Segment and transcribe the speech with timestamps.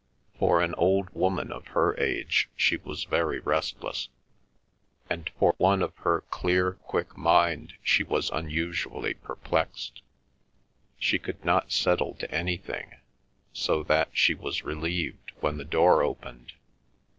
[0.39, 4.09] For an old woman of her age she was very restless,
[5.11, 10.01] and for one of her clear, quick mind she was unusually perplexed.
[10.97, 12.93] She could not settle to anything,
[13.53, 16.53] so that she was relieved when the door opened.